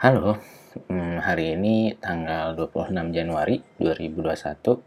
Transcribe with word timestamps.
Halo, 0.00 0.40
hmm, 0.88 1.20
hari 1.20 1.60
ini 1.60 1.92
tanggal 1.92 2.56
26 2.56 3.12
Januari 3.12 3.60
2021 3.76 4.80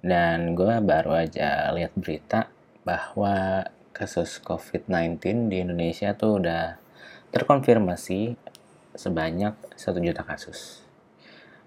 dan 0.00 0.56
gue 0.56 0.72
baru 0.80 1.20
aja 1.20 1.68
lihat 1.76 1.92
berita 1.92 2.48
bahwa 2.80 3.68
kasus 3.92 4.40
COVID-19 4.40 5.52
di 5.52 5.60
Indonesia 5.60 6.16
tuh 6.16 6.40
udah 6.40 6.80
terkonfirmasi 7.28 8.40
sebanyak 8.96 9.52
1 9.76 10.00
juta 10.00 10.24
kasus. 10.24 10.80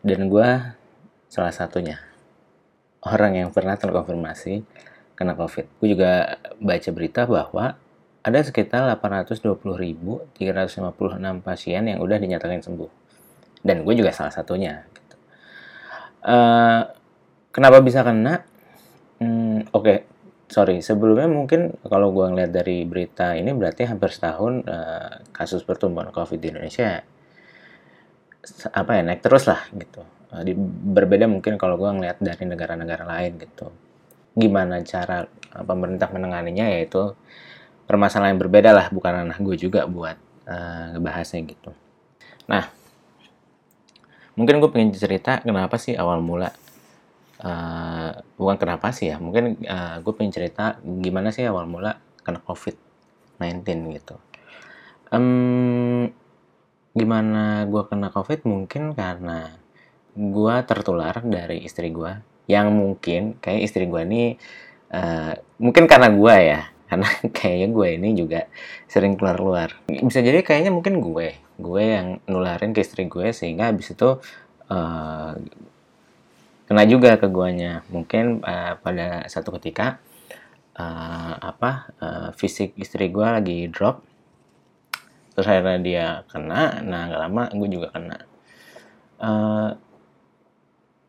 Dan 0.02 0.26
gue 0.26 0.50
salah 1.30 1.54
satunya 1.54 2.02
orang 3.06 3.46
yang 3.46 3.54
pernah 3.54 3.78
terkonfirmasi 3.78 4.66
kena 5.14 5.38
COVID. 5.38 5.70
Gue 5.78 5.94
juga 5.94 6.42
baca 6.58 6.90
berita 6.90 7.30
bahwa 7.30 7.78
ada 8.26 8.42
sekitar 8.42 8.90
820.356 8.98 10.42
pasien 11.46 11.84
yang 11.86 12.02
udah 12.02 12.18
dinyatakan 12.18 12.66
sembuh. 12.66 12.90
Dan 13.62 13.86
gue 13.86 13.94
juga 13.94 14.10
salah 14.10 14.34
satunya. 14.34 14.82
Gitu. 14.90 15.16
Uh, 16.26 16.90
kenapa 17.54 17.86
bisa 17.86 18.02
kena? 18.02 18.42
Hmm, 19.22 19.70
Oke, 19.70 19.78
okay. 19.78 19.98
sorry. 20.50 20.82
Sebelumnya 20.82 21.30
mungkin 21.30 21.78
kalau 21.86 22.10
gue 22.18 22.26
ngeliat 22.26 22.50
dari 22.50 22.82
berita 22.90 23.38
ini 23.38 23.54
berarti 23.54 23.86
hampir 23.86 24.10
setahun 24.10 24.66
uh, 24.66 25.22
kasus 25.30 25.62
pertumbuhan 25.62 26.10
COVID 26.10 26.42
di 26.42 26.50
Indonesia 26.50 27.06
apa 28.78 28.92
ya 28.94 29.02
naik 29.06 29.22
terus 29.22 29.46
lah 29.46 29.70
gitu. 29.74 30.02
Uh, 30.34 30.42
berbeda 30.98 31.30
mungkin 31.30 31.62
kalau 31.62 31.78
gue 31.78 31.90
ngeliat 31.94 32.18
dari 32.18 32.42
negara-negara 32.50 33.06
lain 33.06 33.38
gitu. 33.38 33.70
Gimana 34.34 34.82
cara 34.82 35.30
uh, 35.30 35.62
pemerintah 35.66 36.10
menanganinya 36.10 36.74
yaitu 36.74 37.14
permasalahan 37.86 38.36
yang 38.36 38.42
berbeda 38.42 38.70
lah, 38.74 38.88
bukan 38.90 39.12
ranah 39.24 39.38
gue 39.40 39.56
juga 39.58 39.86
buat 39.86 40.18
uh, 40.50 40.98
ngebahasnya 40.98 41.42
gitu. 41.46 41.72
Nah, 42.46 42.70
mungkin 44.36 44.60
gue 44.60 44.70
pengen 44.70 44.92
cerita 44.92 45.40
kenapa 45.42 45.80
sih 45.80 45.96
awal 45.96 46.20
mula 46.20 46.52
uh, 47.40 48.12
bukan 48.36 48.56
kenapa 48.60 48.92
sih 48.92 49.12
ya 49.12 49.18
mungkin 49.18 49.64
uh, 49.64 50.04
gue 50.04 50.14
pengen 50.14 50.36
cerita 50.36 50.80
gimana 50.84 51.32
sih 51.32 51.48
awal 51.48 51.66
mula 51.66 52.00
kena 52.22 52.44
covid 52.44 52.76
19 53.40 53.96
gitu 53.96 54.16
um, 55.16 56.12
gimana 56.96 57.64
gue 57.68 57.84
kena 57.88 58.12
covid 58.12 58.44
mungkin 58.44 58.92
karena 58.92 59.56
gue 60.16 60.56
tertular 60.68 61.16
dari 61.24 61.64
istri 61.64 61.92
gue 61.92 62.20
yang 62.52 62.76
mungkin 62.76 63.40
kayak 63.40 63.68
istri 63.68 63.88
gue 63.88 64.02
ini 64.04 64.24
uh, 64.92 65.34
mungkin 65.64 65.88
karena 65.88 66.12
gue 66.12 66.36
ya 66.36 66.62
karena 66.86 67.08
kayaknya 67.38 67.68
gue 67.74 67.88
ini 67.98 68.10
juga 68.14 68.42
sering 68.86 69.18
keluar-keluar 69.18 69.74
bisa 69.88 70.22
jadi 70.22 70.46
kayaknya 70.46 70.72
mungkin 70.74 71.02
gue 71.02 71.38
gue 71.56 71.84
yang 71.84 72.20
nularin 72.28 72.76
ke 72.76 72.84
istri 72.84 73.08
gue 73.08 73.32
sehingga 73.32 73.72
habis 73.72 73.96
itu 73.96 74.20
uh, 74.70 75.34
kena 76.66 76.84
juga 76.90 77.16
ke 77.16 77.28
guanya. 77.30 77.86
Mungkin 77.94 78.42
uh, 78.42 78.76
pada 78.82 79.26
satu 79.30 79.56
ketika 79.62 80.02
uh, 80.76 81.34
apa 81.40 81.72
uh, 82.02 82.30
fisik 82.36 82.76
istri 82.76 83.14
gue 83.14 83.26
lagi 83.26 83.70
drop 83.70 84.02
terus 85.36 85.48
akhirnya 85.52 85.80
dia 85.80 86.06
kena. 86.32 86.84
Nah 86.84 87.02
gak 87.12 87.22
lama 87.28 87.44
gue 87.54 87.70
juga 87.70 87.88
kena. 87.92 88.18
Uh, 89.16 89.72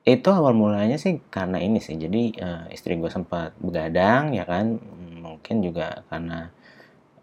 itu 0.07 0.29
awal 0.31 0.55
mulanya 0.55 0.99
sih 1.03 1.19
karena 1.35 1.59
ini 1.59 1.83
sih. 1.83 1.99
Jadi 1.99 2.39
uh, 2.39 2.71
istri 2.71 2.95
gue 2.95 3.11
sempat 3.11 3.55
begadang 3.59 4.31
ya 4.31 4.47
kan 4.47 4.79
mungkin 5.37 5.61
juga 5.61 6.03
karena 6.09 6.49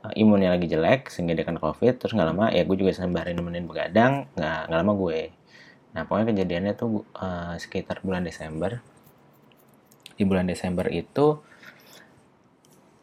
uh, 0.05 0.13
imunnya 0.13 0.53
lagi 0.53 0.69
jelek 0.69 1.09
sehingga 1.09 1.33
dia 1.33 1.43
kena 1.43 1.57
covid 1.57 1.97
terus 1.97 2.13
nggak 2.13 2.29
lama 2.29 2.53
ya 2.53 2.61
gue 2.61 2.77
juga 2.77 2.93
sembarin 2.93 3.33
nemenin 3.33 3.65
begadang 3.65 4.29
nggak 4.37 4.59
nggak 4.69 4.79
lama 4.79 4.93
gue 4.93 5.21
Nah, 5.93 6.09
pokoknya 6.09 6.33
kejadiannya 6.33 6.73
tuh 6.73 7.05
uh, 7.13 7.53
sekitar 7.61 8.01
bulan 8.01 8.25
Desember. 8.25 8.81
Di 10.17 10.25
bulan 10.25 10.49
Desember 10.49 10.89
itu 10.89 11.37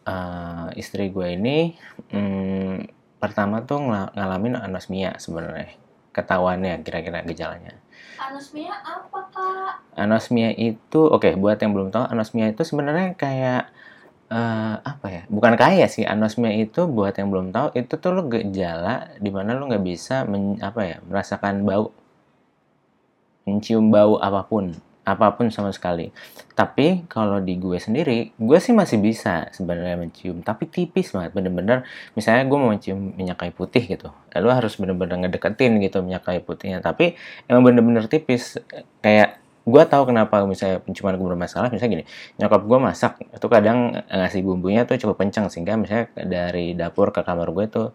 uh, 0.06 0.68
istri 0.74 1.10
gue 1.10 1.26
ini 1.34 1.74
um, 2.14 2.82
pertama 3.22 3.62
tuh 3.62 3.78
ng 3.82 4.14
ngalamin 4.14 4.58
anosmia 4.58 5.14
sebenarnya. 5.22 5.78
Ketahuannya 6.10 6.82
kira-kira 6.82 7.22
gejalanya. 7.22 7.78
Anosmia 8.18 8.74
apa, 8.74 9.20
Kak? 9.30 9.74
Anosmia 9.94 10.50
itu 10.50 11.06
oke, 11.06 11.30
okay, 11.30 11.32
buat 11.38 11.62
yang 11.62 11.70
belum 11.70 11.94
tahu, 11.94 12.10
anosmia 12.10 12.50
itu 12.50 12.66
sebenarnya 12.66 13.14
kayak 13.14 13.70
uh, 14.30 14.74
apa 14.80 15.06
ya? 15.10 15.22
Bukan 15.28 15.58
kayak 15.58 15.90
sih, 15.90 16.06
anosmia 16.06 16.54
itu 16.54 16.86
buat 16.86 17.12
yang 17.18 17.28
belum 17.28 17.50
tahu 17.50 17.74
itu 17.76 17.94
tuh 17.98 18.10
lo 18.14 18.22
gejala 18.30 19.10
di 19.18 19.30
mana 19.34 19.58
lo 19.58 19.66
nggak 19.68 19.84
bisa 19.84 20.24
men, 20.24 20.56
apa 20.62 20.80
ya, 20.86 20.96
merasakan 21.04 21.66
bau. 21.66 21.90
Mencium 23.44 23.90
bau 23.90 24.16
apa 24.22 24.46
pun 24.46 24.78
apa 25.00 25.32
pun 25.34 25.50
sama 25.50 25.74
sekali. 25.74 26.12
Tapi 26.54 27.08
kalau 27.10 27.40
di 27.42 27.56
gue 27.56 27.80
sendiri 27.80 28.36
gue 28.36 28.58
sih 28.62 28.70
masih 28.70 29.00
bisa 29.02 29.50
sebenarnya 29.50 29.96
mencium. 29.98 30.44
Tapi 30.44 30.68
tipis 30.70 31.10
banget 31.10 31.34
bener-bener. 31.34 31.82
Misalnya 32.14 32.46
gue 32.46 32.58
mau 32.60 32.70
mencium 32.70 33.16
minyak 33.16 33.40
kayu 33.40 33.52
putih 33.56 33.82
gitu 33.84 34.12
lalu 34.30 34.48
harus 34.54 34.78
bener-bener 34.78 35.26
ngedeketin 35.26 35.82
gitu 35.82 36.04
minyak 36.04 36.22
kayu 36.22 36.44
putihnya. 36.44 36.78
Tapi 36.84 37.18
emang 37.50 37.66
bener-bener 37.66 38.06
tipis 38.06 38.60
kayak 39.02 39.39
gue 39.60 39.82
tahu 39.84 40.08
kenapa 40.08 40.42
misalnya 40.48 40.80
penciuman 40.80 41.20
gue 41.20 41.28
bermasalah 41.36 41.68
misalnya 41.68 42.00
gini 42.00 42.04
nyokap 42.40 42.62
gue 42.64 42.78
masak 42.80 43.12
itu 43.20 43.46
kadang 43.52 43.92
ngasih 44.08 44.40
bumbunya 44.40 44.88
tuh 44.88 44.96
cukup 44.96 45.20
kencang 45.20 45.52
sehingga 45.52 45.76
misalnya 45.76 46.08
dari 46.16 46.72
dapur 46.72 47.12
ke 47.12 47.20
kamar 47.20 47.52
gue 47.52 47.66
tuh 47.68 47.88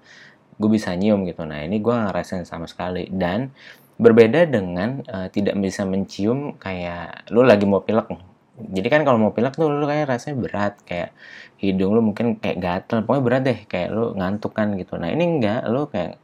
gue 0.55 0.69
bisa 0.69 0.93
nyium 0.93 1.25
gitu 1.25 1.43
nah 1.43 1.59
ini 1.65 1.81
gue 1.81 1.91
ngerasain 1.91 2.45
sama 2.45 2.69
sekali 2.69 3.09
dan 3.09 3.49
Berbeda 3.95 4.43
dengan 4.43 4.99
uh, 5.07 5.31
tidak 5.31 5.55
bisa 5.63 5.87
mencium 5.87 6.59
kayak 6.59 7.31
lu 7.31 7.47
lagi 7.47 7.63
mau 7.63 7.79
pilek. 7.79 8.11
Jadi 8.59 8.87
kan 8.91 9.07
kalau 9.07 9.15
mau 9.19 9.31
pilek 9.31 9.55
tuh 9.55 9.71
lu 9.71 9.87
kayak 9.87 10.11
rasanya 10.11 10.35
berat, 10.35 10.73
kayak 10.83 11.15
hidung 11.63 11.95
lu 11.95 12.03
mungkin 12.03 12.35
kayak 12.35 12.59
gatel, 12.59 13.07
pokoknya 13.07 13.23
berat 13.23 13.41
deh, 13.47 13.59
kayak 13.71 13.89
lu 13.95 14.11
ngantuk 14.19 14.51
kan 14.51 14.75
gitu. 14.75 14.99
Nah 14.99 15.07
ini 15.15 15.39
enggak, 15.39 15.63
lu 15.71 15.87
kayak 15.87 16.19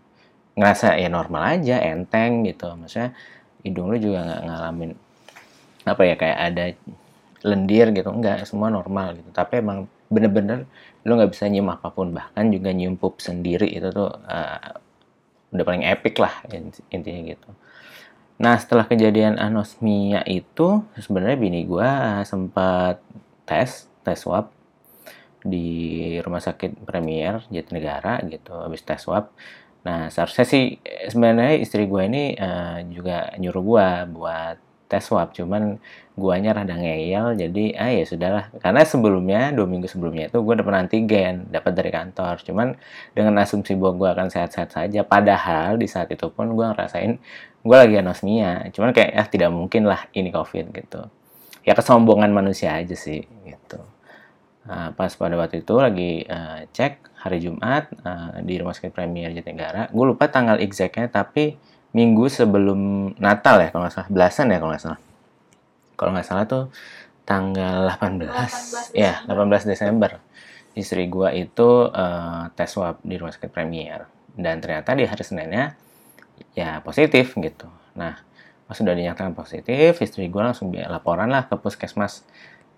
ngerasa 0.59 0.99
ya 0.99 1.07
normal 1.07 1.43
aja, 1.59 1.79
enteng 1.79 2.43
gitu. 2.43 2.75
Maksudnya 2.75 3.15
hidung 3.63 3.87
lu 3.87 3.97
juga 4.03 4.19
nggak 4.27 4.41
ngalamin 4.51 4.91
apa 5.85 6.01
ya 6.05 6.15
kayak 6.19 6.37
ada 6.37 6.65
lendir 7.41 7.89
gitu, 7.95 8.09
enggak, 8.13 8.45
semua 8.45 8.69
normal 8.69 9.17
gitu. 9.17 9.29
Tapi 9.33 9.61
emang 9.65 9.89
bener-bener 10.11 10.69
lu 11.07 11.17
nggak 11.17 11.33
bisa 11.33 11.49
nyium 11.49 11.71
apa 11.73 11.89
pun, 11.89 12.13
bahkan 12.13 12.51
juga 12.53 12.69
nyium 12.69 12.99
pup 12.99 13.17
sendiri 13.17 13.65
itu 13.65 13.89
tuh 13.89 14.11
uh, 14.11 14.77
udah 15.51 15.65
paling 15.65 15.83
epic 15.83 16.21
lah 16.21 16.45
intinya 16.93 17.21
gitu. 17.33 17.49
Nah 18.41 18.57
setelah 18.57 18.89
kejadian 18.89 19.37
anosmia 19.37 20.25
itu 20.25 20.81
sebenarnya 20.97 21.37
bini 21.37 21.61
gue 21.67 21.89
sempat 22.25 22.97
tes 23.45 23.85
tes 24.01 24.17
swab 24.17 24.49
di 25.41 26.17
rumah 26.21 26.41
sakit 26.41 26.85
Premier 26.85 27.41
Jatinegara 27.49 28.21
gitu 28.29 28.53
habis 28.57 28.81
tes 28.85 29.01
swab. 29.01 29.33
Nah 29.81 30.09
seharusnya 30.13 30.45
sih 30.45 30.77
sebenarnya 31.09 31.57
istri 31.57 31.89
gue 31.89 32.03
ini 32.05 32.37
uh, 32.37 32.81
juga 32.89 33.33
nyuruh 33.37 33.63
gue 33.65 33.87
buat 34.13 34.57
tes 34.91 35.07
swab 35.07 35.31
cuman 35.31 35.79
guanya 36.19 36.51
rada 36.51 36.75
ngeyel 36.75 37.39
jadi 37.39 37.63
ah 37.79 37.91
ya 37.95 38.03
sudahlah. 38.03 38.45
Karena 38.59 38.83
sebelumnya 38.83 39.55
dua 39.55 39.63
minggu 39.63 39.87
sebelumnya 39.87 40.27
itu 40.27 40.43
gue 40.43 40.55
dapat 40.59 40.73
antigen 40.75 41.47
dapat 41.47 41.71
dari 41.71 41.87
kantor. 41.95 42.43
Cuman 42.43 42.75
dengan 43.15 43.39
asumsi 43.39 43.79
bahwa 43.79 43.95
gue 43.95 44.09
akan 44.19 44.27
sehat-sehat 44.27 44.69
saja 44.75 45.07
padahal 45.07 45.79
di 45.79 45.87
saat 45.87 46.11
itu 46.11 46.27
pun 46.27 46.51
gue 46.51 46.65
ngerasain 46.67 47.15
gue 47.63 47.77
lagi 47.79 47.95
anosmia. 48.03 48.67
Cuman 48.75 48.91
kayak 48.91 49.11
ah 49.15 49.27
tidak 49.31 49.49
mungkin 49.55 49.87
lah 49.87 50.11
ini 50.11 50.29
covid 50.35 50.75
gitu. 50.75 51.07
Ya 51.63 51.71
kesombongan 51.71 52.35
manusia 52.35 52.75
aja 52.75 52.93
sih 52.93 53.23
gitu. 53.47 53.79
Nah, 54.61 54.93
pas 54.93 55.09
pada 55.17 55.33
waktu 55.41 55.65
itu 55.65 55.73
lagi 55.73 56.21
uh, 56.29 56.69
cek 56.69 57.11
hari 57.21 57.37
Jumat 57.41 57.89
uh, 58.01 58.41
di 58.41 58.57
rumah 58.57 58.73
sakit 58.73 58.93
Premier 58.93 59.29
Jatinegara 59.33 59.89
gue 59.93 60.05
lupa 60.05 60.29
tanggal 60.29 60.57
exactnya 60.57 61.09
tapi 61.09 61.57
minggu 61.91 62.31
sebelum 62.31 63.13
Natal 63.19 63.59
ya 63.59 63.69
kalau 63.71 63.83
nggak 63.87 63.95
salah. 63.95 64.09
Belasan 64.11 64.51
ya 64.51 64.57
kalau 64.59 64.71
nggak 64.71 64.83
salah. 64.83 64.99
Kalau 65.99 66.11
nggak 66.15 66.27
salah 66.27 66.45
tuh 66.47 66.63
tanggal 67.27 67.91
18, 67.99 68.95
18 68.95 68.95
ya 68.95 69.23
18 69.27 69.71
Desember. 69.71 70.19
Istri 70.71 71.11
gua 71.11 71.35
itu 71.35 71.91
uh, 71.91 72.47
tes 72.55 72.71
swab 72.71 73.03
di 73.03 73.19
rumah 73.19 73.35
sakit 73.35 73.51
Premier. 73.51 74.07
Dan 74.31 74.63
ternyata 74.63 74.95
di 74.95 75.03
hari 75.03 75.23
Seninnya 75.27 75.75
ya 76.55 76.79
positif 76.79 77.35
gitu. 77.35 77.67
Nah 77.99 78.15
pas 78.65 78.75
sudah 78.79 78.95
dinyatakan 78.95 79.35
positif 79.35 79.99
istri 79.99 80.31
gua 80.31 80.51
langsung 80.51 80.71
laporan 80.71 81.27
lah 81.27 81.51
ke 81.51 81.59
puskesmas 81.59 82.23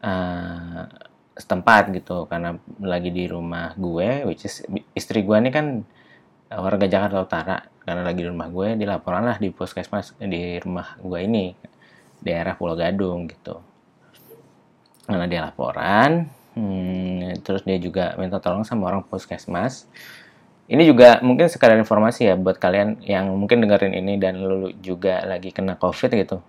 uh, 0.01 0.89
setempat 1.37 1.93
gitu. 1.93 2.25
Karena 2.25 2.57
lagi 2.81 3.13
di 3.13 3.29
rumah 3.29 3.77
gue 3.77 4.25
which 4.25 4.49
is 4.49 4.65
istri 4.97 5.21
gua 5.21 5.37
ini 5.37 5.53
kan 5.53 5.85
warga 6.59 6.85
Jakarta 6.85 7.17
Utara 7.23 7.57
karena 7.83 8.01
lagi 8.05 8.23
di 8.23 8.29
rumah 8.29 8.47
gue 8.47 8.79
dilaporan 8.79 9.27
lah 9.27 9.37
di 9.39 9.51
puskesmas 9.51 10.15
di 10.19 10.57
rumah 10.61 10.95
gue 10.99 11.19
ini 11.19 11.45
daerah 12.23 12.55
Pulau 12.55 12.79
Gadung 12.79 13.27
gitu. 13.27 13.59
Karena 15.03 15.27
dia 15.27 15.43
laporan 15.43 16.31
hmm, 16.55 17.43
terus 17.43 17.67
dia 17.67 17.75
juga 17.77 18.15
minta 18.15 18.39
tolong 18.39 18.63
sama 18.63 18.87
orang 18.89 19.03
puskesmas. 19.03 19.85
Ini 20.63 20.79
juga 20.87 21.19
mungkin 21.19 21.51
sekadar 21.51 21.75
informasi 21.75 22.31
ya 22.31 22.35
buat 22.39 22.55
kalian 22.55 23.03
yang 23.03 23.27
mungkin 23.35 23.59
dengerin 23.59 23.99
ini 23.99 24.15
dan 24.15 24.39
lu 24.39 24.71
juga 24.79 25.21
lagi 25.27 25.51
kena 25.51 25.75
covid 25.75 26.15
gitu. 26.15 26.39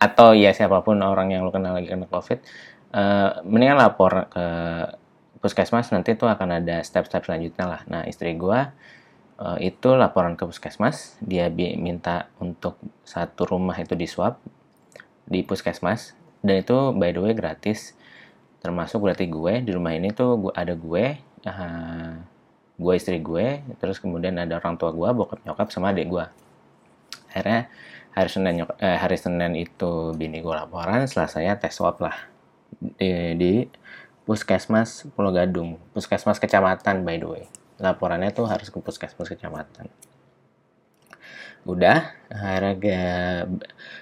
Atau 0.00 0.32
ya 0.32 0.56
siapa 0.56 0.80
pun 0.80 1.04
orang 1.04 1.36
yang 1.36 1.44
lu 1.44 1.52
kenal 1.52 1.76
lagi 1.76 1.92
kena 1.92 2.08
covid 2.08 2.40
uh, 2.96 3.44
mendingan 3.44 3.76
lapor 3.76 4.32
ke 4.32 4.46
puskesmas 5.38 5.92
nanti 5.94 6.18
tuh 6.18 6.26
akan 6.26 6.64
ada 6.64 6.80
step-step 6.82 7.28
selanjutnya 7.28 7.64
lah. 7.68 7.80
Nah 7.86 8.02
istri 8.08 8.34
gua 8.34 8.72
uh, 9.38 9.58
itu 9.62 9.94
laporan 9.94 10.34
ke 10.34 10.44
puskesmas. 10.44 11.16
Dia 11.22 11.48
minta 11.78 12.28
untuk 12.42 12.76
satu 13.06 13.46
rumah 13.46 13.78
itu 13.78 13.94
di 13.94 14.04
swab 14.10 14.42
di 15.24 15.46
puskesmas. 15.46 16.18
Dan 16.42 16.62
itu 16.62 16.92
by 16.94 17.14
the 17.14 17.20
way 17.22 17.34
gratis. 17.34 17.94
Termasuk 18.58 19.02
berarti 19.06 19.30
gue 19.30 19.62
di 19.62 19.70
rumah 19.70 19.94
ini 19.94 20.10
tuh 20.10 20.50
gua 20.50 20.52
ada 20.58 20.74
gue 20.74 21.04
uh, 21.46 22.12
gue 22.78 22.94
istri 22.94 23.18
gue 23.18 23.62
terus 23.82 23.98
kemudian 23.98 24.38
ada 24.38 24.58
orang 24.58 24.78
tua 24.78 24.94
gue 24.94 25.08
bokap 25.14 25.42
nyokap 25.46 25.70
sama 25.70 25.94
adik 25.94 26.10
gue. 26.10 26.26
Akhirnya 27.30 27.70
hari 28.14 28.30
senin 28.34 28.52
nyok 28.62 28.70
eh, 28.82 28.98
hari 28.98 29.14
senin 29.14 29.54
itu 29.54 30.10
bini 30.18 30.42
gue 30.42 30.54
laporan 30.54 31.06
setelah 31.06 31.30
saya 31.30 31.52
tes 31.54 31.74
swab 31.74 32.02
lah. 32.02 32.14
Di, 32.78 33.34
di 33.38 33.52
puskesmas 34.26 35.06
Pulau 35.14 35.30
Gadung. 35.30 35.78
Puskesmas 35.94 36.42
kecamatan 36.42 37.06
by 37.06 37.16
the 37.18 37.28
way 37.30 37.46
laporannya 37.78 38.30
tuh 38.34 38.46
harus 38.50 38.68
ke 38.70 38.78
puskesmas 38.82 39.30
kecamatan. 39.30 39.90
Udah 41.66 42.14
ke, 42.78 42.96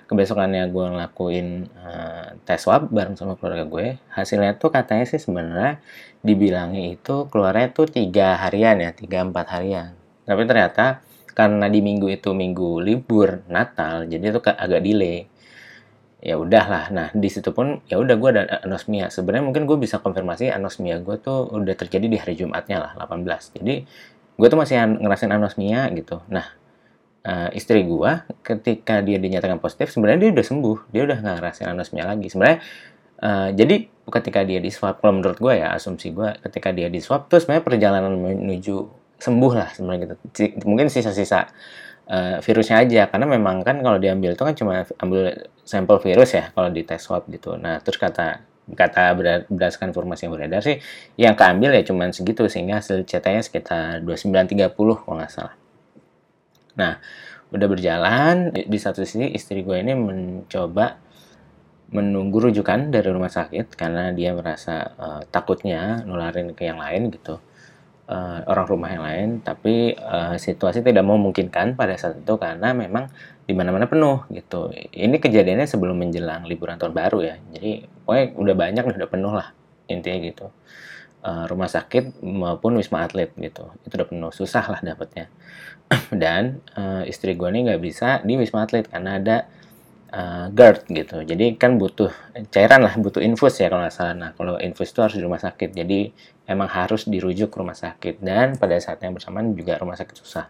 kebesokannya 0.07 0.69
gue 0.71 0.87
ngelakuin 0.87 1.49
uh, 1.73 2.37
tes 2.45 2.61
swab 2.63 2.93
bareng 2.93 3.17
sama 3.17 3.35
keluarga 3.41 3.65
gue. 3.65 3.87
Hasilnya 4.13 4.61
tuh 4.61 4.71
katanya 4.73 5.05
sih 5.09 5.21
sebenarnya 5.21 5.81
dibilangi 6.21 6.99
itu 6.99 7.27
keluarnya 7.31 7.73
tuh 7.73 7.87
tiga 7.89 8.39
harian 8.39 8.81
ya 8.81 8.91
tiga 8.93 9.25
empat 9.25 9.47
harian. 9.57 9.97
Tapi 10.27 10.43
ternyata 10.45 11.01
karena 11.37 11.69
di 11.69 11.85
minggu 11.85 12.09
itu 12.09 12.33
minggu 12.33 12.81
libur 12.81 13.45
Natal 13.53 14.09
jadi 14.09 14.33
itu 14.33 14.41
agak 14.41 14.81
delay 14.81 15.29
ya 16.27 16.35
udahlah. 16.35 16.91
Nah 16.91 17.09
di 17.15 17.31
situ 17.31 17.55
pun 17.55 17.79
ya 17.87 18.03
udah 18.03 18.19
gue 18.19 18.31
ada 18.35 18.43
anosmia. 18.67 19.07
Sebenarnya 19.15 19.47
mungkin 19.47 19.63
gue 19.71 19.79
bisa 19.79 20.03
konfirmasi 20.03 20.51
anosmia 20.51 20.99
gue 20.99 21.17
tuh 21.23 21.47
udah 21.55 21.75
terjadi 21.79 22.07
di 22.11 22.19
hari 22.19 22.35
Jumatnya 22.35 22.83
lah 22.83 22.93
18 22.99 23.63
jadi 23.63 23.87
gue 24.37 24.47
tuh 24.51 24.59
masih 24.59 24.75
ngerasain 24.99 25.31
anosmia 25.31 25.87
gitu. 25.95 26.19
Nah 26.27 26.67
uh, 27.27 27.49
istri 27.53 27.83
gua 27.83 28.25
ketika 28.47 29.03
dia 29.03 29.19
dinyatakan 29.19 29.59
positif 29.59 29.91
sebenarnya 29.91 30.29
dia 30.29 30.31
udah 30.39 30.47
sembuh. 30.47 30.79
Dia 30.95 31.03
udah 31.05 31.19
nggak 31.21 31.37
ngerasain 31.43 31.69
anosmia 31.69 32.05
lagi. 32.07 32.27
Sebenarnya 32.31 32.59
uh, 33.21 33.49
jadi 33.53 33.77
ketika 34.07 34.41
dia 34.47 34.63
di 34.63 34.71
swab 34.71 35.03
kalau 35.03 35.19
menurut 35.19 35.39
gua 35.43 35.59
ya 35.59 35.67
asumsi 35.75 36.15
gua 36.15 36.39
ketika 36.39 36.71
dia 36.71 36.87
di 36.87 37.03
swab 37.03 37.27
tuh 37.27 37.43
sebenarnya 37.43 37.65
perjalanan 37.67 38.15
menuju 38.15 38.77
sembuh 39.19 39.53
lah 39.53 39.69
sebenarnya 39.75 40.01
gitu. 40.07 40.15
Mungkin 40.65 40.87
sisa-sisa 40.87 41.51
uh, 42.07 42.39
virusnya 42.41 42.87
aja. 42.87 43.03
Karena 43.11 43.27
memang 43.27 43.67
kan 43.67 43.83
kalau 43.83 43.99
diambil 43.99 44.39
itu 44.39 44.43
kan 44.47 44.55
cuma 44.55 44.87
ambil 45.03 45.51
sampel 45.67 45.99
virus 45.99 46.39
ya 46.39 46.55
kalau 46.55 46.71
di 46.71 46.87
tes 46.87 47.03
swab 47.03 47.27
gitu 47.27 47.59
nah 47.59 47.83
terus 47.83 47.99
kata 47.99 48.47
kata 48.67 49.03
berdasarkan 49.51 49.91
informasi 49.91 50.27
yang 50.27 50.33
beredar 50.35 50.63
sih 50.63 50.79
yang 51.19 51.35
keambil 51.35 51.75
ya 51.75 51.83
cuma 51.87 52.07
segitu 52.11 52.47
sehingga 52.47 52.79
hasil 52.79 53.03
CT-nya 53.07 53.43
sekitar 53.43 54.03
2930 54.03 54.75
kalau 54.75 55.19
nggak 55.19 55.31
salah 55.31 55.55
Nah, 56.77 57.01
udah 57.51 57.69
berjalan, 57.73 58.53
di 58.53 58.79
satu 58.79 59.03
sisi 59.03 59.33
istri 59.33 59.65
gue 59.65 59.81
ini 59.81 59.97
mencoba 59.97 61.01
menunggu 61.91 62.51
rujukan 62.51 62.93
dari 62.93 63.09
rumah 63.09 63.33
sakit 63.33 63.73
karena 63.79 64.13
dia 64.13 64.37
merasa 64.37 64.93
uh, 64.99 65.23
takutnya 65.33 66.05
nularin 66.05 66.53
ke 66.53 66.69
yang 66.69 66.79
lain 66.79 67.09
gitu. 67.11 67.41
Uh, 68.07 68.39
orang 68.47 68.67
rumah 68.71 68.87
yang 68.95 69.03
lain, 69.03 69.29
tapi 69.43 69.99
uh, 69.99 70.39
situasi 70.39 70.79
tidak 70.79 71.03
memungkinkan 71.03 71.75
pada 71.75 71.99
saat 71.99 72.23
itu 72.23 72.39
karena 72.39 72.71
memang 72.71 73.11
di 73.43 73.51
mana-mana 73.51 73.91
penuh 73.91 74.23
gitu. 74.31 74.71
Ini 74.75 75.19
kejadiannya 75.19 75.67
sebelum 75.67 75.99
menjelang 75.99 76.47
liburan 76.47 76.79
tahun 76.79 76.95
baru 76.95 77.19
ya. 77.27 77.35
Jadi 77.51 77.83
pokoknya 78.07 78.25
udah 78.39 78.55
banyak 78.55 78.83
udah 78.95 79.11
penuh 79.11 79.35
lah 79.35 79.51
intinya 79.91 80.19
gitu. 80.23 80.47
Uh, 81.27 81.51
rumah 81.51 81.67
sakit 81.67 82.23
maupun 82.23 82.79
wisma 82.79 83.03
atlet 83.03 83.35
gitu. 83.35 83.75
Itu 83.83 83.93
udah 83.99 84.07
penuh, 84.07 84.31
susah 84.31 84.63
lah 84.71 84.79
dapetnya. 84.87 85.27
dan 86.23 86.63
uh, 86.79 87.03
istri 87.07 87.35
gue 87.35 87.47
nih 87.51 87.71
nggak 87.71 87.83
bisa 87.83 88.23
di 88.23 88.39
wisma 88.39 88.67
atlet 88.67 88.87
karena 88.87 89.19
ada 89.19 89.37
uh, 90.17 90.47
GERD 90.49 90.81
gitu. 90.97 91.17
Jadi 91.23 91.61
kan 91.61 91.77
butuh 91.77 92.09
cairan 92.49 92.81
lah, 92.81 92.97
butuh 92.97 93.21
infus 93.21 93.61
ya 93.61 93.69
kalau 93.69 93.85
nggak 93.85 93.95
salah. 93.95 94.17
Nah 94.17 94.31
kalau 94.33 94.57
infus 94.57 94.89
itu 94.91 95.01
harus 95.05 95.17
di 95.21 95.23
rumah 95.23 95.41
sakit. 95.41 95.71
Jadi 95.77 96.11
emang 96.49 96.69
harus 96.73 97.05
dirujuk 97.05 97.53
ke 97.53 97.57
rumah 97.61 97.77
sakit 97.77 98.25
dan 98.25 98.57
pada 98.57 98.81
saat 98.81 99.05
yang 99.05 99.13
bersamaan 99.13 99.53
juga 99.53 99.77
rumah 99.77 99.95
sakit 100.01 100.17
susah. 100.17 100.47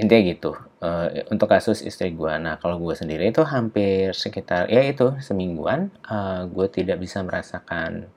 Intinya 0.00 0.22
gitu. 0.28 0.52
Uh, 0.80 1.28
untuk 1.28 1.48
kasus 1.52 1.84
istri 1.84 2.12
gue, 2.16 2.32
nah 2.40 2.56
kalau 2.56 2.80
gue 2.80 2.96
sendiri 2.96 3.28
itu 3.28 3.44
hampir 3.44 4.16
sekitar 4.16 4.72
ya 4.72 4.80
itu 4.80 5.12
semingguan, 5.20 5.92
uh, 6.08 6.48
gue 6.48 6.66
tidak 6.72 6.96
bisa 7.04 7.20
merasakan 7.20 8.08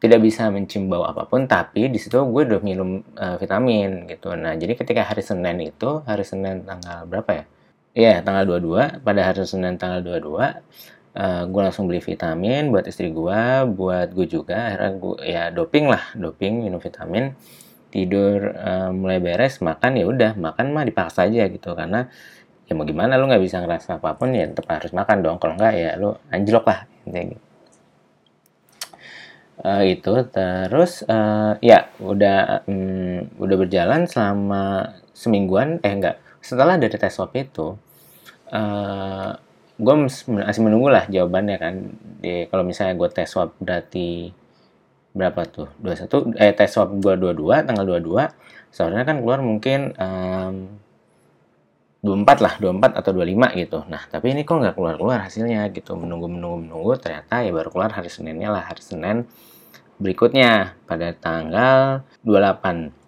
tidak 0.00 0.24
bisa 0.24 0.48
mencium 0.48 0.88
bau 0.88 1.04
apa 1.04 1.28
pun 1.28 1.44
tapi 1.44 1.92
di 1.92 2.00
situ 2.00 2.16
gue 2.16 2.42
udah 2.48 2.64
minum 2.64 3.04
uh, 3.20 3.36
vitamin 3.36 4.08
gitu 4.08 4.32
nah 4.32 4.56
jadi 4.56 4.72
ketika 4.72 5.04
hari 5.04 5.20
Senin 5.20 5.60
itu 5.60 6.00
hari 6.08 6.24
Senin 6.24 6.64
tanggal 6.64 7.04
berapa 7.04 7.30
ya 7.36 7.44
Iya 7.90 8.22
tanggal 8.22 8.46
22 8.46 9.02
pada 9.02 9.20
hari 9.26 9.42
Senin 9.42 9.74
tanggal 9.74 9.98
22 10.06 10.22
uh, 10.30 11.42
gue 11.50 11.60
langsung 11.66 11.90
beli 11.90 11.98
vitamin 11.98 12.70
buat 12.70 12.86
istri 12.86 13.10
gue 13.10 13.40
buat 13.74 14.08
gue 14.14 14.26
juga. 14.30 14.70
Akhirnya 14.70 14.90
gue 14.94 15.14
ya 15.26 15.42
doping 15.50 15.90
lah 15.90 16.02
doping 16.14 16.62
minum 16.62 16.78
vitamin. 16.78 17.34
Tidur 17.90 18.54
uh, 18.54 18.94
mulai 18.94 19.18
beres 19.18 19.58
makan 19.58 19.98
ya 19.98 20.04
udah. 20.06 20.32
Makan 20.38 20.70
mah 20.70 20.86
dipaksa 20.86 21.26
aja 21.26 21.50
gitu 21.50 21.74
karena 21.74 22.06
ya 22.70 22.78
mau 22.78 22.86
gimana 22.86 23.18
lu 23.18 23.26
nggak 23.26 23.42
bisa 23.42 23.58
ngerasa 23.58 23.98
apa 23.98 24.14
pun 24.14 24.30
ya 24.38 24.46
tetap 24.46 24.70
harus 24.70 24.94
makan 24.94 25.16
dong. 25.26 25.36
Kalau 25.42 25.58
nggak 25.58 25.74
ya 25.74 25.90
lu 25.98 26.14
anjlok 26.30 26.64
lah 26.70 26.86
gitu. 27.10 27.42
Uh, 29.60 29.82
itu 29.84 30.14
terus 30.32 31.04
uh, 31.04 31.58
ya 31.60 31.90
udah 32.00 32.64
um, 32.64 33.28
udah 33.36 33.56
berjalan 33.60 34.08
selama 34.08 34.94
semingguan 35.12 35.82
eh 35.84 35.92
enggak 35.92 36.16
setelah 36.40 36.80
dari 36.80 36.96
tes 36.96 37.12
swab 37.12 37.32
itu 37.36 37.76
uh, 38.52 38.56
eh, 38.56 39.32
gue 39.80 39.94
masih 40.28 40.60
menunggu 40.60 40.92
lah 40.92 41.08
jawabannya 41.08 41.56
kan 41.56 41.74
di 42.20 42.44
kalau 42.52 42.64
misalnya 42.64 42.96
gue 43.00 43.08
tes 43.08 43.28
swab 43.28 43.56
berarti 43.56 44.32
berapa 45.16 45.42
tuh 45.48 45.68
21 45.80 46.36
eh 46.36 46.52
tes 46.52 46.68
swab 46.68 46.92
gue 47.00 47.14
22 47.16 47.66
tanggal 47.66 47.84
22 47.84 48.28
sebenarnya 48.70 49.06
kan 49.08 49.16
keluar 49.24 49.40
mungkin 49.42 49.96
um, 49.98 50.80
24 52.00 52.40
lah, 52.40 52.56
24 52.56 52.96
atau 52.96 53.12
25 53.12 53.60
gitu. 53.60 53.78
Nah, 53.92 54.02
tapi 54.08 54.32
ini 54.32 54.40
kok 54.48 54.56
nggak 54.56 54.72
keluar-keluar 54.72 55.20
hasilnya 55.20 55.68
gitu. 55.68 56.00
Menunggu-menunggu-menunggu, 56.00 56.96
ternyata 56.96 57.44
ya 57.44 57.52
baru 57.52 57.68
keluar 57.68 57.92
hari 57.92 58.08
Seninnya 58.08 58.48
lah. 58.48 58.64
Hari 58.64 58.80
Senin 58.80 59.28
berikutnya 60.00 60.80
pada 60.88 61.12
tanggal 61.12 62.00
28. 62.24 62.99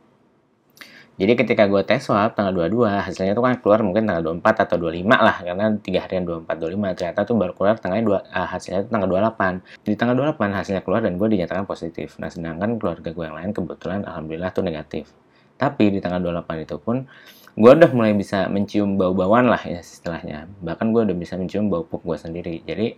Jadi 1.20 1.32
ketika 1.36 1.68
gue 1.68 1.84
tes 1.84 2.00
swab 2.00 2.32
tanggal 2.32 2.56
22, 2.72 2.88
hasilnya 2.88 3.36
tuh 3.36 3.44
kan 3.44 3.60
keluar 3.60 3.84
mungkin 3.84 4.08
tanggal 4.08 4.32
24 4.32 4.64
atau 4.64 4.76
25 4.80 5.12
lah, 5.12 5.36
karena 5.44 5.66
3 5.76 6.04
harian 6.08 6.24
24, 6.24 6.56
25. 6.56 6.96
Ternyata 6.96 7.20
tuh 7.28 7.36
baru 7.36 7.52
keluar 7.52 7.76
tanggal 7.76 8.00
2, 8.00 8.32
uh, 8.32 8.48
hasilnya 8.48 8.80
tuh 8.88 8.90
tanggal 8.96 9.08
28. 9.12 9.60
Di 9.84 9.92
tanggal 9.92 10.16
28 10.16 10.56
hasilnya 10.56 10.82
keluar 10.82 11.00
dan 11.04 11.20
gue 11.20 11.28
dinyatakan 11.28 11.68
positif. 11.68 12.16
Nah, 12.16 12.32
sedangkan 12.32 12.80
keluarga 12.80 13.12
gue 13.12 13.24
yang 13.28 13.36
lain 13.36 13.50
kebetulan 13.52 14.08
alhamdulillah 14.08 14.50
tuh 14.56 14.64
negatif. 14.64 15.12
Tapi 15.60 15.92
di 15.92 16.00
tanggal 16.00 16.24
28 16.24 16.64
itu 16.64 16.76
pun 16.80 17.04
gue 17.52 17.70
udah 17.76 17.90
mulai 17.92 18.16
bisa 18.16 18.48
mencium 18.48 18.96
bau-bauan 18.96 19.52
lah 19.52 19.60
ya 19.68 19.84
istilahnya. 19.84 20.48
Bahkan 20.64 20.96
gue 20.96 21.12
udah 21.12 21.16
bisa 21.16 21.36
mencium 21.36 21.68
bau 21.68 21.84
pup 21.84 22.00
gue 22.00 22.16
sendiri. 22.16 22.64
Jadi 22.64 22.96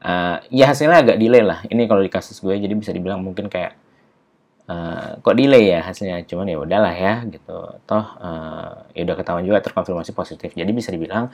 uh, 0.00 0.40
ya 0.48 0.72
hasilnya 0.72 1.04
agak 1.04 1.16
delay 1.20 1.44
lah. 1.44 1.60
Ini 1.68 1.84
kalau 1.84 2.00
di 2.00 2.08
kasus 2.08 2.40
gue 2.40 2.56
jadi 2.56 2.72
bisa 2.72 2.96
dibilang 2.96 3.20
mungkin 3.20 3.52
kayak 3.52 3.76
uh, 4.72 5.20
kok 5.20 5.36
delay 5.36 5.76
ya 5.76 5.84
hasilnya. 5.84 6.24
Cuman 6.24 6.48
ya 6.48 6.56
udahlah 6.56 6.94
ya 6.96 7.14
gitu. 7.28 7.76
Toh 7.84 8.06
uh, 8.16 8.88
ya 8.96 9.04
udah 9.04 9.16
ketahuan 9.20 9.44
juga 9.44 9.60
terkonfirmasi 9.60 10.16
positif. 10.16 10.56
Jadi 10.56 10.72
bisa 10.72 10.88
dibilang 10.88 11.28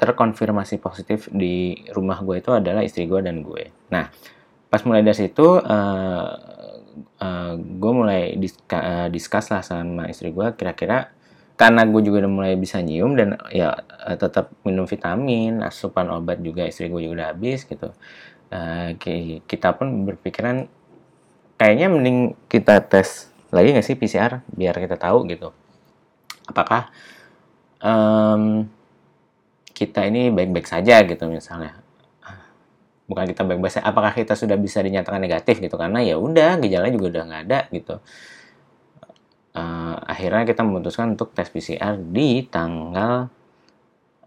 terkonfirmasi 0.00 0.80
positif 0.80 1.28
di 1.28 1.76
rumah 1.92 2.24
gue 2.24 2.40
itu 2.40 2.50
adalah 2.56 2.80
istri 2.80 3.04
gue 3.04 3.20
dan 3.20 3.44
gue. 3.44 3.68
Nah 3.92 4.08
pas 4.70 4.80
mulai 4.86 5.02
dari 5.02 5.18
situ 5.18 5.58
uh, 5.58 6.30
uh, 7.20 7.52
gue 7.58 7.92
mulai 7.92 8.38
diskus 9.10 9.50
lah 9.50 9.66
sama 9.66 10.06
istri 10.06 10.30
gue 10.30 10.46
kira-kira 10.54 11.10
karena 11.60 11.84
gue 11.84 12.00
juga 12.00 12.24
udah 12.24 12.32
mulai 12.32 12.52
bisa 12.56 12.80
nyium 12.80 13.12
dan 13.20 13.36
ya 13.52 13.76
eh, 14.08 14.16
tetap 14.16 14.48
minum 14.64 14.88
vitamin 14.88 15.60
asupan 15.60 16.08
obat 16.08 16.40
juga 16.40 16.64
istri 16.64 16.88
gue 16.88 17.04
juga 17.04 17.20
udah 17.20 17.28
habis 17.36 17.68
gitu 17.68 17.92
uh, 18.48 18.88
kita 19.44 19.68
pun 19.76 20.08
berpikiran 20.08 20.64
kayaknya 21.60 21.92
mending 21.92 22.18
kita 22.48 22.80
tes 22.80 23.28
lagi 23.52 23.76
nggak 23.76 23.84
sih 23.84 24.00
PCR 24.00 24.40
biar 24.48 24.72
kita 24.80 24.96
tahu 24.96 25.28
gitu. 25.28 25.52
Apakah 26.48 26.88
um, 27.84 28.64
kita 29.76 30.08
ini 30.08 30.32
baik-baik 30.32 30.64
saja 30.64 31.04
gitu 31.04 31.28
misalnya. 31.28 31.76
Bukan 33.04 33.28
kita 33.28 33.44
baik-baik 33.44 33.76
saja 33.76 33.92
apakah 33.92 34.16
kita 34.16 34.32
sudah 34.32 34.56
bisa 34.56 34.80
dinyatakan 34.80 35.20
negatif 35.20 35.60
gitu? 35.60 35.76
Karena 35.76 36.00
ya 36.00 36.16
udah 36.16 36.56
gejalanya 36.64 36.96
juga 36.96 37.06
udah 37.12 37.22
nggak 37.28 37.42
ada 37.44 37.60
gitu. 37.76 37.94
Uh, 39.50 39.98
akhirnya 40.08 40.48
kita 40.48 40.64
memutuskan 40.64 41.12
untuk 41.12 41.36
tes 41.36 41.50
PCR 41.52 42.00
di 42.00 42.46
tanggal 42.48 43.28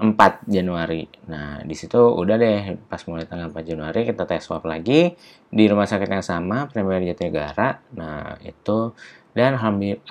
4 0.03 0.43
Januari. 0.51 1.07
Nah, 1.31 1.63
di 1.63 1.71
situ 1.79 1.95
udah 1.95 2.35
deh 2.35 2.75
pas 2.91 2.99
mulai 3.07 3.23
tanggal 3.23 3.47
4 3.55 3.63
Januari 3.63 4.03
kita 4.03 4.27
tes 4.27 4.43
swab 4.43 4.67
lagi 4.67 5.15
di 5.47 5.63
rumah 5.71 5.87
sakit 5.87 6.11
yang 6.11 6.25
sama, 6.25 6.67
Premier 6.67 6.99
Jatinegara. 7.07 7.79
Nah, 7.95 8.35
itu 8.43 8.91
dan 9.31 9.55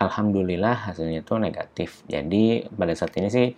alhamdulillah 0.01 0.89
hasilnya 0.89 1.21
itu 1.21 1.37
negatif. 1.37 2.01
Jadi 2.09 2.65
pada 2.73 2.97
saat 2.97 3.13
ini 3.21 3.29
sih 3.29 3.49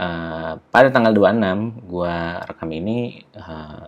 uh, 0.00 0.56
pada 0.56 0.88
tanggal 0.88 1.12
26 1.12 1.92
gua 1.92 2.40
rekam 2.48 2.70
ini 2.72 3.20
uh, 3.36 3.84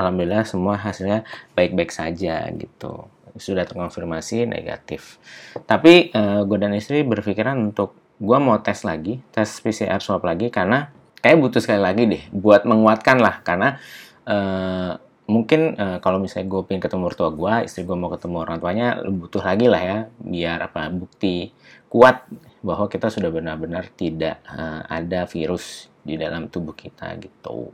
alhamdulillah 0.00 0.48
semua 0.48 0.80
hasilnya 0.80 1.28
baik-baik 1.54 1.92
saja 1.92 2.48
gitu 2.56 3.06
sudah 3.36 3.68
terkonfirmasi 3.68 4.48
negatif. 4.48 5.20
Tapi 5.64 6.12
uh, 6.12 6.44
gue 6.44 6.58
dan 6.60 6.76
istri 6.76 7.00
berpikiran 7.00 7.56
untuk 7.72 7.96
gue 8.20 8.38
mau 8.38 8.60
tes 8.60 8.84
lagi, 8.84 9.24
tes 9.32 9.48
PCR 9.60 10.00
swab 10.04 10.26
lagi 10.26 10.52
karena 10.52 10.92
kayak 11.22 11.38
butuh 11.38 11.62
sekali 11.62 11.80
lagi 11.80 12.02
deh 12.10 12.22
buat 12.34 12.66
menguatkan 12.66 13.22
lah 13.22 13.40
karena 13.46 13.78
uh, 14.26 14.98
mungkin 15.30 15.78
uh, 15.78 15.98
kalau 16.02 16.18
misalnya 16.18 16.50
gue 16.50 16.60
pengen 16.66 16.82
ketemu 16.82 17.08
orang 17.08 17.18
tua 17.18 17.30
gue, 17.30 17.54
istri 17.64 17.86
gue 17.86 17.96
mau 17.96 18.10
ketemu 18.10 18.36
orang 18.42 18.58
tuanya, 18.58 19.00
butuh 19.06 19.40
lagi 19.40 19.66
lah 19.70 19.82
ya 19.82 19.98
biar 20.18 20.58
apa 20.66 20.90
bukti 20.90 21.54
kuat 21.86 22.26
bahwa 22.60 22.90
kita 22.90 23.08
sudah 23.08 23.30
benar-benar 23.30 23.88
tidak 23.94 24.42
uh, 24.50 24.82
ada 24.90 25.24
virus 25.30 25.88
di 26.02 26.18
dalam 26.18 26.50
tubuh 26.50 26.74
kita 26.74 27.14
gitu. 27.22 27.70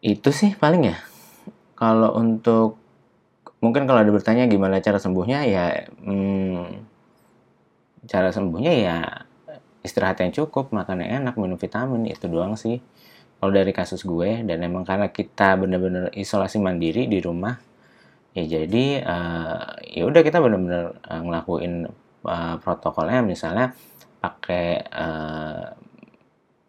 Itu 0.00 0.32
sih 0.32 0.56
paling 0.56 0.82
ya. 0.88 0.98
Kalau 1.76 2.16
untuk 2.16 2.80
mungkin 3.60 3.88
kalau 3.88 4.00
ada 4.04 4.12
bertanya 4.12 4.44
gimana 4.48 4.80
cara 4.84 5.00
sembuhnya 5.00 5.38
ya 5.48 5.66
hmm, 5.88 6.64
cara 8.06 8.28
sembuhnya 8.30 8.72
ya 8.78 9.25
istirahat 9.86 10.18
yang 10.20 10.34
cukup 10.34 10.74
makan 10.74 11.06
yang 11.06 11.22
enak 11.22 11.38
minum 11.38 11.54
vitamin 11.56 12.10
itu 12.10 12.26
doang 12.26 12.58
sih. 12.58 12.82
Kalau 13.38 13.52
dari 13.54 13.70
kasus 13.70 14.02
gue 14.02 14.42
dan 14.42 14.58
emang 14.64 14.82
karena 14.82 15.08
kita 15.12 15.54
benar-benar 15.60 16.10
isolasi 16.16 16.58
mandiri 16.58 17.06
di 17.06 17.20
rumah 17.20 17.54
ya 18.36 18.44
jadi 18.44 19.00
uh, 19.00 19.80
ya 19.80 20.02
udah 20.04 20.20
kita 20.20 20.44
benar-benar 20.44 21.00
uh, 21.08 21.22
ngelakuin 21.24 21.88
uh, 22.26 22.56
protokolnya. 22.60 23.24
Misalnya 23.24 23.72
pakai 24.20 24.84
uh, 24.90 25.72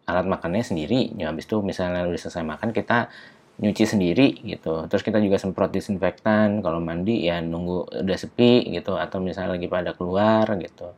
alat 0.07 0.25
makannya 0.25 0.63
sendiri. 0.63 1.12
Ya 1.19 1.27
habis 1.29 1.50
itu 1.50 1.59
misalnya 1.59 2.07
udah 2.07 2.19
selesai 2.19 2.45
makan 2.45 2.71
kita 2.71 3.12
nyuci 3.57 3.83
sendiri 3.83 4.27
gitu. 4.45 4.88
Terus 4.88 5.03
kita 5.03 5.19
juga 5.19 5.41
semprot 5.41 5.74
disinfektan. 5.74 6.63
Kalau 6.63 6.79
mandi 6.79 7.27
ya 7.27 7.43
nunggu 7.43 8.05
udah 8.05 8.17
sepi 8.17 8.71
gitu. 8.71 8.95
Atau 8.95 9.19
misalnya 9.19 9.59
lagi 9.59 9.67
pada 9.67 9.91
keluar 9.97 10.47
gitu. 10.62 10.95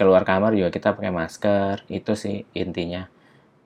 Keluar 0.00 0.24
kamar 0.24 0.56
juga 0.56 0.72
kita 0.72 0.96
pakai 0.96 1.12
masker. 1.12 1.84
Itu 1.92 2.16
sih 2.16 2.48
intinya. 2.56 3.04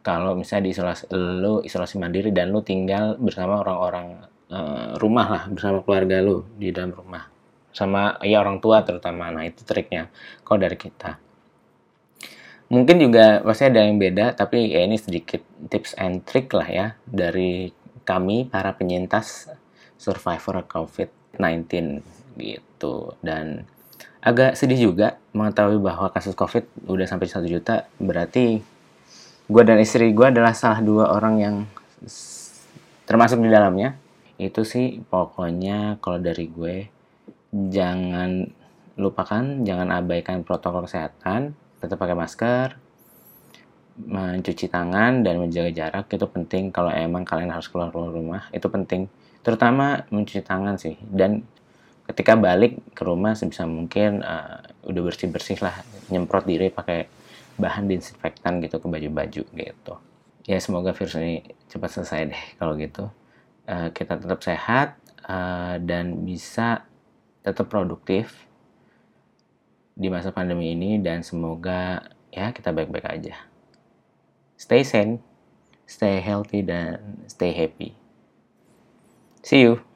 Kalau 0.03 0.35
misalnya 0.35 0.67
di 0.67 0.71
isolasi 0.75 1.07
lu 1.15 1.63
isolasi 1.63 1.95
mandiri 2.03 2.35
dan 2.35 2.51
lu 2.51 2.67
tinggal 2.67 3.15
bersama 3.23 3.63
orang-orang 3.63 4.27
uh, 4.51 4.99
rumah 4.99 5.27
lah, 5.31 5.45
bersama 5.47 5.87
keluarga 5.87 6.19
lu 6.19 6.43
di 6.59 6.75
dalam 6.75 6.91
rumah. 6.91 7.31
Sama 7.71 8.19
ya 8.27 8.43
orang 8.43 8.59
tua 8.59 8.83
terutama. 8.83 9.31
Nah, 9.31 9.47
itu 9.47 9.63
triknya 9.63 10.11
kalau 10.43 10.67
dari 10.67 10.75
kita 10.75 11.23
mungkin 12.73 12.97
juga 12.97 13.45
pasti 13.45 13.69
ada 13.69 13.85
yang 13.85 14.01
beda 14.01 14.33
tapi 14.33 14.73
ya 14.73 14.83
ini 14.89 14.97
sedikit 14.97 15.45
tips 15.69 15.95
and 16.01 16.25
trick 16.25 16.49
lah 16.51 16.67
ya 16.67 16.87
dari 17.05 17.71
kami 18.03 18.49
para 18.49 18.73
penyintas 18.73 19.53
survivor 20.01 20.65
COVID-19 20.67 22.03
gitu 22.41 23.15
dan 23.21 23.69
agak 24.25 24.57
sedih 24.57 24.89
juga 24.89 25.21
mengetahui 25.37 25.77
bahwa 25.85 26.09
kasus 26.09 26.33
COVID 26.33 26.89
udah 26.89 27.05
sampai 27.05 27.29
satu 27.29 27.45
juta 27.45 27.85
berarti 28.01 28.65
gue 29.45 29.63
dan 29.69 29.77
istri 29.77 30.17
gue 30.17 30.25
adalah 30.25 30.57
salah 30.57 30.81
dua 30.81 31.13
orang 31.13 31.35
yang 31.37 31.57
termasuk 33.05 33.37
di 33.45 33.53
dalamnya. 33.53 34.01
Itu 34.41 34.65
sih 34.65 35.05
pokoknya 35.05 36.01
kalau 36.01 36.17
dari 36.19 36.49
gue 36.49 36.89
jangan 37.53 38.49
lupakan 38.97 39.63
jangan 39.63 39.93
abaikan 39.93 40.41
protokol 40.43 40.89
kesehatan 40.89 41.53
tetap 41.79 42.01
pakai 42.01 42.17
masker 42.17 42.81
mencuci 43.95 44.67
tangan 44.73 45.23
dan 45.23 45.39
menjaga 45.39 45.71
jarak. 45.71 46.09
Itu 46.11 46.27
penting 46.27 46.73
kalau 46.73 46.91
emang 46.91 47.23
kalian 47.23 47.53
harus 47.53 47.69
keluar 47.71 47.93
rumah. 47.93 48.49
Itu 48.51 48.67
penting. 48.73 49.07
Terutama 49.45 50.03
mencuci 50.11 50.43
tangan 50.43 50.75
sih. 50.81 50.99
Dan 51.05 51.47
ketika 52.11 52.37
balik 52.37 52.81
ke 52.93 53.03
rumah 53.03 53.33
sebisa 53.33 53.65
mungkin 53.65 54.21
uh, 54.21 54.61
udah 54.85 55.03
bersih 55.05 55.29
bersih 55.33 55.59
lah 55.65 55.81
nyemprot 56.13 56.45
diri 56.45 56.69
pakai 56.69 57.09
bahan 57.57 57.89
disinfektan 57.89 58.61
gitu 58.61 58.83
ke 58.83 58.87
baju-baju 58.87 59.43
gitu 59.47 59.95
ya 60.45 60.59
semoga 60.61 60.93
virus 60.93 61.17
ini 61.17 61.45
cepat 61.71 61.91
selesai 62.01 62.21
deh 62.29 62.43
kalau 62.61 62.77
gitu 62.77 63.09
uh, 63.71 63.89
kita 63.95 64.21
tetap 64.21 64.41
sehat 64.45 65.01
uh, 65.25 65.81
dan 65.81 66.27
bisa 66.29 66.85
tetap 67.41 67.73
produktif 67.73 68.45
di 69.95 70.11
masa 70.13 70.35
pandemi 70.35 70.75
ini 70.75 71.01
dan 71.01 71.25
semoga 71.25 72.05
ya 72.35 72.51
kita 72.51 72.75
baik-baik 72.75 73.09
aja 73.09 73.55
stay 74.65 74.83
sane, 74.83 75.21
stay 75.87 76.21
healthy, 76.21 76.63
dan 76.63 77.21
stay 77.29 77.53
happy. 77.53 77.95
See 79.43 79.61
you. 79.61 79.94